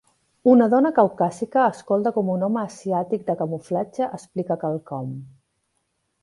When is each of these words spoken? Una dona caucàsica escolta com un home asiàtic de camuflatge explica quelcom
Una 0.51 0.67
dona 0.73 0.91
caucàsica 0.99 1.65
escolta 1.73 2.11
com 2.15 2.31
un 2.37 2.45
home 2.47 2.63
asiàtic 2.63 3.27
de 3.29 3.37
camuflatge 3.43 4.09
explica 4.19 4.59
quelcom 4.65 5.15